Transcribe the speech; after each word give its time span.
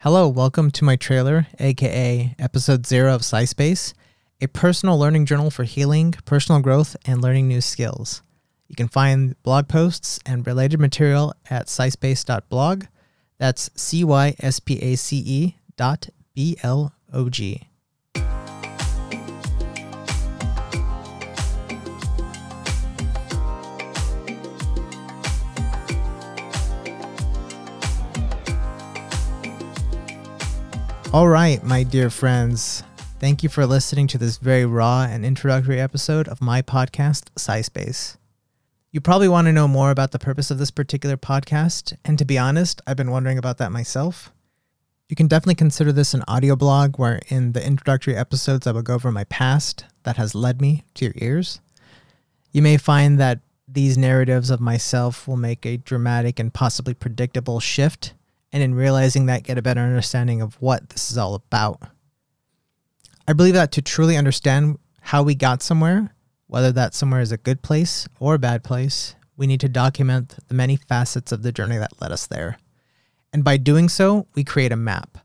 Hello, 0.00 0.28
welcome 0.28 0.70
to 0.72 0.84
my 0.84 0.94
trailer, 0.94 1.46
aka 1.58 2.34
episode 2.38 2.86
zero 2.86 3.14
of 3.14 3.22
SciSpace, 3.22 3.94
a 4.42 4.46
personal 4.46 4.98
learning 4.98 5.24
journal 5.24 5.50
for 5.50 5.64
healing, 5.64 6.12
personal 6.26 6.60
growth, 6.60 6.96
and 7.06 7.22
learning 7.22 7.48
new 7.48 7.62
skills. 7.62 8.22
You 8.68 8.76
can 8.76 8.88
find 8.88 9.42
blog 9.42 9.68
posts 9.68 10.20
and 10.26 10.46
related 10.46 10.80
material 10.80 11.32
at 11.48 11.68
cyspace.blog. 11.68 12.84
That's 13.38 13.70
C 13.74 14.04
Y 14.04 14.34
S 14.38 14.60
P 14.60 14.78
A 14.82 14.96
C 14.96 15.16
E 15.16 15.56
dot 15.78 16.10
B 16.34 16.58
L 16.62 16.92
O 17.10 17.30
G. 17.30 17.70
All 31.16 31.28
right, 31.28 31.64
my 31.64 31.82
dear 31.82 32.10
friends. 32.10 32.82
Thank 33.20 33.42
you 33.42 33.48
for 33.48 33.64
listening 33.64 34.06
to 34.08 34.18
this 34.18 34.36
very 34.36 34.66
raw 34.66 35.04
and 35.04 35.24
introductory 35.24 35.80
episode 35.80 36.28
of 36.28 36.42
my 36.42 36.60
podcast, 36.60 37.30
SciSpace. 37.36 38.18
You 38.92 39.00
probably 39.00 39.26
want 39.26 39.46
to 39.46 39.52
know 39.54 39.66
more 39.66 39.90
about 39.90 40.10
the 40.10 40.18
purpose 40.18 40.50
of 40.50 40.58
this 40.58 40.70
particular 40.70 41.16
podcast, 41.16 41.96
and 42.04 42.18
to 42.18 42.26
be 42.26 42.36
honest, 42.36 42.82
I've 42.86 42.98
been 42.98 43.10
wondering 43.10 43.38
about 43.38 43.56
that 43.56 43.72
myself. 43.72 44.30
You 45.08 45.16
can 45.16 45.26
definitely 45.26 45.54
consider 45.54 45.90
this 45.90 46.12
an 46.12 46.22
audio 46.28 46.54
blog 46.54 46.98
where 46.98 47.22
in 47.28 47.52
the 47.52 47.66
introductory 47.66 48.14
episodes 48.14 48.66
I 48.66 48.72
will 48.72 48.82
go 48.82 48.96
over 48.96 49.10
my 49.10 49.24
past 49.24 49.86
that 50.02 50.18
has 50.18 50.34
led 50.34 50.60
me 50.60 50.84
to 50.96 51.06
your 51.06 51.14
ears. 51.16 51.62
You 52.52 52.60
may 52.60 52.76
find 52.76 53.18
that 53.18 53.40
these 53.66 53.96
narratives 53.96 54.50
of 54.50 54.60
myself 54.60 55.26
will 55.26 55.38
make 55.38 55.64
a 55.64 55.78
dramatic 55.78 56.38
and 56.38 56.52
possibly 56.52 56.92
predictable 56.92 57.58
shift 57.58 58.12
and 58.52 58.62
in 58.62 58.74
realizing 58.74 59.26
that 59.26 59.42
get 59.42 59.58
a 59.58 59.62
better 59.62 59.80
understanding 59.80 60.40
of 60.40 60.54
what 60.60 60.90
this 60.90 61.10
is 61.10 61.18
all 61.18 61.34
about. 61.34 61.80
I 63.28 63.32
believe 63.32 63.54
that 63.54 63.72
to 63.72 63.82
truly 63.82 64.16
understand 64.16 64.78
how 65.00 65.22
we 65.22 65.34
got 65.34 65.62
somewhere, 65.62 66.14
whether 66.46 66.72
that 66.72 66.94
somewhere 66.94 67.20
is 67.20 67.32
a 67.32 67.36
good 67.36 67.62
place 67.62 68.08
or 68.20 68.34
a 68.34 68.38
bad 68.38 68.62
place, 68.62 69.14
we 69.36 69.46
need 69.46 69.60
to 69.60 69.68
document 69.68 70.36
the 70.48 70.54
many 70.54 70.76
facets 70.76 71.32
of 71.32 71.42
the 71.42 71.52
journey 71.52 71.76
that 71.76 72.00
led 72.00 72.12
us 72.12 72.26
there. 72.26 72.58
And 73.32 73.44
by 73.44 73.56
doing 73.56 73.88
so, 73.88 74.26
we 74.34 74.44
create 74.44 74.72
a 74.72 74.76
map. 74.76 75.18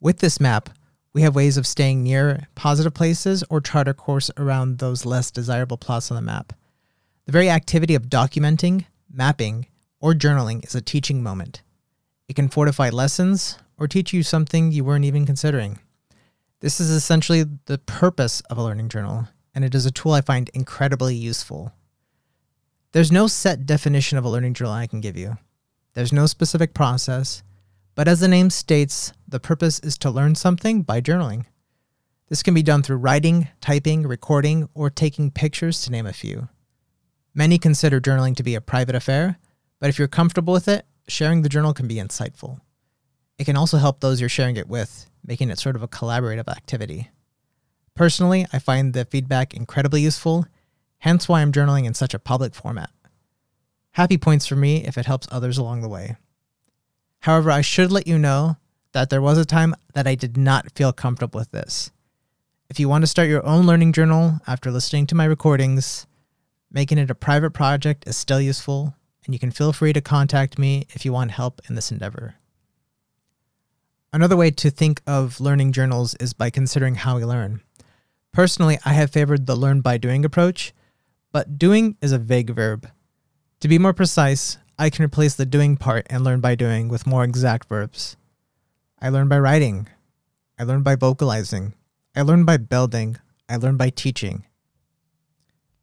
With 0.00 0.18
this 0.18 0.40
map, 0.40 0.70
we 1.12 1.22
have 1.22 1.36
ways 1.36 1.56
of 1.56 1.66
staying 1.66 2.02
near 2.02 2.48
positive 2.54 2.94
places 2.94 3.44
or 3.50 3.60
chart 3.60 3.86
a 3.86 3.94
course 3.94 4.30
around 4.36 4.78
those 4.78 5.04
less 5.04 5.30
desirable 5.30 5.76
plots 5.76 6.10
on 6.10 6.16
the 6.16 6.22
map. 6.22 6.54
The 7.26 7.32
very 7.32 7.50
activity 7.50 7.94
of 7.94 8.08
documenting, 8.08 8.86
mapping, 9.12 9.66
or 10.00 10.14
journaling 10.14 10.64
is 10.66 10.74
a 10.74 10.80
teaching 10.80 11.22
moment. 11.22 11.62
It 12.28 12.36
can 12.36 12.48
fortify 12.48 12.90
lessons 12.90 13.58
or 13.76 13.88
teach 13.88 14.12
you 14.12 14.22
something 14.22 14.72
you 14.72 14.84
weren't 14.84 15.04
even 15.04 15.26
considering. 15.26 15.78
This 16.60 16.80
is 16.80 16.90
essentially 16.90 17.44
the 17.66 17.78
purpose 17.78 18.40
of 18.42 18.56
a 18.56 18.62
learning 18.62 18.88
journal, 18.88 19.28
and 19.54 19.64
it 19.64 19.74
is 19.74 19.84
a 19.84 19.90
tool 19.90 20.12
I 20.12 20.20
find 20.20 20.48
incredibly 20.54 21.16
useful. 21.16 21.72
There's 22.92 23.10
no 23.10 23.26
set 23.26 23.66
definition 23.66 24.18
of 24.18 24.24
a 24.24 24.28
learning 24.28 24.54
journal 24.54 24.72
I 24.72 24.86
can 24.86 25.00
give 25.00 25.16
you. 25.16 25.38
There's 25.94 26.12
no 26.12 26.26
specific 26.26 26.74
process, 26.74 27.42
but 27.94 28.06
as 28.06 28.20
the 28.20 28.28
name 28.28 28.50
states, 28.50 29.12
the 29.26 29.40
purpose 29.40 29.80
is 29.80 29.98
to 29.98 30.10
learn 30.10 30.34
something 30.34 30.82
by 30.82 31.00
journaling. 31.00 31.46
This 32.28 32.42
can 32.42 32.54
be 32.54 32.62
done 32.62 32.82
through 32.82 32.96
writing, 32.98 33.48
typing, 33.60 34.06
recording, 34.06 34.68
or 34.72 34.88
taking 34.88 35.30
pictures, 35.30 35.82
to 35.82 35.90
name 35.90 36.06
a 36.06 36.12
few. 36.12 36.48
Many 37.34 37.58
consider 37.58 38.00
journaling 38.00 38.36
to 38.36 38.42
be 38.42 38.54
a 38.54 38.60
private 38.60 38.94
affair, 38.94 39.38
but 39.80 39.90
if 39.90 39.98
you're 39.98 40.08
comfortable 40.08 40.52
with 40.52 40.68
it, 40.68 40.86
sharing 41.08 41.42
the 41.42 41.48
journal 41.48 41.74
can 41.74 41.88
be 41.88 41.96
insightful. 41.96 42.60
It 43.38 43.44
can 43.44 43.56
also 43.56 43.78
help 43.78 44.00
those 44.00 44.20
you're 44.20 44.28
sharing 44.28 44.56
it 44.56 44.68
with, 44.68 45.10
making 45.26 45.50
it 45.50 45.58
sort 45.58 45.76
of 45.76 45.82
a 45.82 45.88
collaborative 45.88 46.48
activity. 46.48 47.10
Personally, 47.94 48.46
I 48.52 48.58
find 48.58 48.92
the 48.92 49.04
feedback 49.04 49.54
incredibly 49.54 50.00
useful, 50.00 50.46
hence 50.98 51.28
why 51.28 51.42
I'm 51.42 51.52
journaling 51.52 51.84
in 51.84 51.94
such 51.94 52.14
a 52.14 52.18
public 52.18 52.54
format. 52.54 52.90
Happy 53.92 54.16
points 54.16 54.46
for 54.46 54.56
me 54.56 54.84
if 54.84 54.96
it 54.96 55.06
helps 55.06 55.28
others 55.30 55.58
along 55.58 55.82
the 55.82 55.88
way. 55.88 56.16
However, 57.20 57.50
I 57.50 57.60
should 57.60 57.92
let 57.92 58.06
you 58.06 58.18
know 58.18 58.56
that 58.92 59.10
there 59.10 59.22
was 59.22 59.38
a 59.38 59.44
time 59.44 59.74
that 59.94 60.06
I 60.06 60.14
did 60.14 60.36
not 60.36 60.72
feel 60.72 60.92
comfortable 60.92 61.38
with 61.38 61.50
this. 61.50 61.90
If 62.70 62.80
you 62.80 62.88
want 62.88 63.02
to 63.02 63.06
start 63.06 63.28
your 63.28 63.44
own 63.44 63.66
learning 63.66 63.92
journal 63.92 64.40
after 64.46 64.70
listening 64.70 65.06
to 65.08 65.14
my 65.14 65.24
recordings, 65.24 66.06
making 66.70 66.98
it 66.98 67.10
a 67.10 67.14
private 67.14 67.50
project 67.50 68.04
is 68.06 68.16
still 68.16 68.40
useful, 68.40 68.94
and 69.24 69.34
you 69.34 69.38
can 69.38 69.50
feel 69.50 69.72
free 69.72 69.92
to 69.92 70.00
contact 70.00 70.58
me 70.58 70.86
if 70.90 71.04
you 71.04 71.12
want 71.12 71.30
help 71.30 71.60
in 71.68 71.74
this 71.74 71.90
endeavor. 71.90 72.34
Another 74.12 74.36
way 74.36 74.50
to 74.50 74.70
think 74.70 75.00
of 75.06 75.40
learning 75.40 75.72
journals 75.72 76.14
is 76.16 76.32
by 76.34 76.50
considering 76.50 76.96
how 76.96 77.16
we 77.16 77.24
learn. 77.24 77.62
Personally, 78.32 78.78
I 78.84 78.92
have 78.92 79.10
favored 79.10 79.46
the 79.46 79.56
learn 79.56 79.80
by 79.80 79.96
doing 79.96 80.24
approach, 80.24 80.72
but 81.32 81.58
doing 81.58 81.96
is 82.02 82.12
a 82.12 82.18
vague 82.18 82.50
verb. 82.50 82.90
To 83.60 83.68
be 83.68 83.78
more 83.78 83.92
precise, 83.94 84.58
I 84.78 84.90
can 84.90 85.04
replace 85.04 85.34
the 85.34 85.46
doing 85.46 85.76
part 85.76 86.06
and 86.10 86.24
learn 86.24 86.40
by 86.40 86.54
doing 86.54 86.88
with 86.88 87.06
more 87.06 87.24
exact 87.24 87.68
verbs. 87.68 88.16
I 89.00 89.08
learn 89.08 89.28
by 89.28 89.38
writing. 89.38 89.88
I 90.58 90.64
learn 90.64 90.82
by 90.82 90.96
vocalizing. 90.96 91.74
I 92.14 92.22
learn 92.22 92.44
by 92.44 92.56
building. 92.56 93.16
I 93.48 93.56
learn 93.56 93.76
by 93.76 93.90
teaching. 93.90 94.44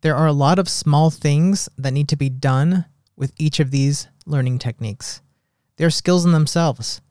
There 0.02 0.16
are 0.16 0.28
a 0.28 0.34
lot 0.34 0.60
of 0.60 0.70
small 0.70 1.10
things 1.10 1.68
that 1.78 1.94
need 1.94 2.08
to 2.10 2.16
be 2.16 2.30
done 2.30 2.86
with 3.20 3.34
each 3.38 3.60
of 3.60 3.70
these 3.70 4.08
learning 4.26 4.58
techniques. 4.58 5.22
They 5.76 5.86
are 5.86 5.92
skills 5.92 6.26
in 6.26 6.32
themselves. 6.32 7.02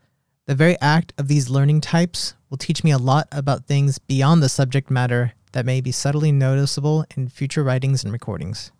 The 0.46 0.54
very 0.54 0.80
act 0.80 1.12
of 1.18 1.28
these 1.28 1.50
learning 1.50 1.82
types 1.82 2.34
will 2.48 2.56
teach 2.56 2.82
me 2.82 2.90
a 2.90 2.98
lot 2.98 3.28
about 3.30 3.66
things 3.66 3.98
beyond 3.98 4.42
the 4.42 4.48
subject 4.48 4.90
matter 4.90 5.34
that 5.52 5.66
may 5.66 5.82
be 5.82 5.92
subtly 5.92 6.32
noticeable 6.32 7.04
in 7.14 7.28
future 7.28 7.62
writings 7.62 8.02
and 8.02 8.12
recordings. 8.12 8.72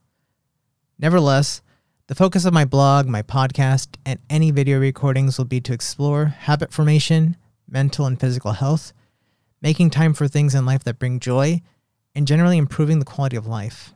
Nevertheless, 0.98 1.60
the 2.06 2.14
focus 2.14 2.46
of 2.46 2.54
my 2.54 2.64
blog, 2.64 3.06
my 3.06 3.22
podcast, 3.22 3.96
and 4.06 4.18
any 4.30 4.50
video 4.50 4.80
recordings 4.80 5.36
will 5.36 5.44
be 5.44 5.60
to 5.60 5.74
explore 5.74 6.26
habit 6.26 6.72
formation, 6.72 7.36
mental 7.68 8.06
and 8.06 8.18
physical 8.18 8.52
health, 8.52 8.94
making 9.60 9.90
time 9.90 10.14
for 10.14 10.26
things 10.26 10.54
in 10.54 10.64
life 10.64 10.84
that 10.84 10.98
bring 10.98 11.20
joy, 11.20 11.60
and 12.14 12.26
generally 12.26 12.56
improving 12.56 12.98
the 12.98 13.04
quality 13.04 13.36
of 13.36 13.46
life. 13.46 13.92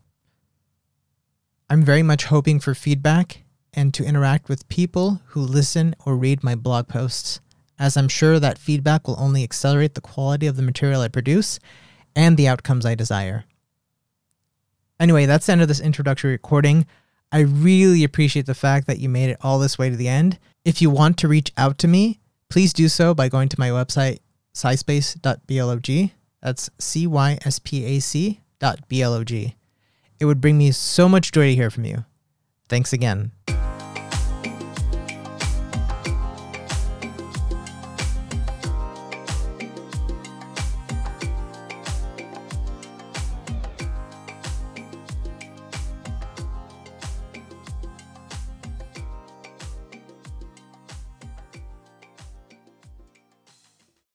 I'm 1.70 1.82
very 1.82 2.02
much 2.02 2.24
hoping 2.24 2.60
for 2.60 2.74
feedback 2.74 3.44
and 3.74 3.94
to 3.94 4.04
interact 4.04 4.48
with 4.48 4.68
people 4.68 5.22
who 5.28 5.40
listen 5.40 5.94
or 6.04 6.16
read 6.16 6.44
my 6.44 6.54
blog 6.54 6.88
posts, 6.88 7.40
as 7.78 7.96
I'm 7.96 8.08
sure 8.08 8.38
that 8.38 8.58
feedback 8.58 9.06
will 9.06 9.18
only 9.18 9.42
accelerate 9.42 9.94
the 9.94 10.00
quality 10.00 10.46
of 10.46 10.56
the 10.56 10.62
material 10.62 11.00
I 11.00 11.08
produce 11.08 11.58
and 12.14 12.36
the 12.36 12.48
outcomes 12.48 12.84
I 12.84 12.94
desire. 12.94 13.44
Anyway, 15.00 15.26
that's 15.26 15.46
the 15.46 15.52
end 15.52 15.62
of 15.62 15.68
this 15.68 15.80
introductory 15.80 16.32
recording. 16.32 16.86
I 17.32 17.40
really 17.40 18.04
appreciate 18.04 18.46
the 18.46 18.54
fact 18.54 18.86
that 18.86 18.98
you 18.98 19.08
made 19.08 19.30
it 19.30 19.38
all 19.40 19.58
this 19.58 19.78
way 19.78 19.88
to 19.88 19.96
the 19.96 20.08
end. 20.08 20.38
If 20.64 20.82
you 20.82 20.90
want 20.90 21.16
to 21.18 21.28
reach 21.28 21.52
out 21.56 21.78
to 21.78 21.88
me, 21.88 22.20
please 22.50 22.72
do 22.72 22.88
so 22.88 23.14
by 23.14 23.28
going 23.28 23.48
to 23.48 23.58
my 23.58 23.70
website, 23.70 24.18
cyspace.blog. 24.54 26.10
That's 26.42 26.70
C 26.78 27.06
Y 27.06 27.38
S 27.44 27.58
P 27.58 27.84
A 27.84 28.00
C 28.00 28.40
dot 28.58 28.86
B 28.88 29.00
L 29.00 29.14
O 29.14 29.24
G. 29.24 29.56
It 30.22 30.26
would 30.26 30.40
bring 30.40 30.56
me 30.56 30.70
so 30.70 31.08
much 31.08 31.32
joy 31.32 31.48
to 31.48 31.54
hear 31.56 31.68
from 31.68 31.84
you. 31.84 32.04
Thanks 32.68 32.92
again. 32.92 33.32